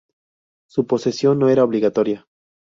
[0.67, 2.25] Su posesión no era obligatoria.